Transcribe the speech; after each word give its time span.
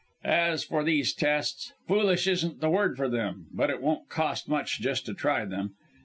As 0.23 0.63
for 0.63 0.83
these 0.83 1.13
tests 1.13 1.73
foolish 1.87 2.25
isn't 2.25 2.59
the 2.59 2.71
word 2.71 2.97
for 2.97 3.07
them 3.07 3.45
but 3.53 3.69
it 3.69 3.83
won't 3.83 4.09
cost 4.09 4.49
much 4.49 4.79
just 4.81 5.05
to 5.05 5.13
try 5.13 5.45
them.... 5.45 5.75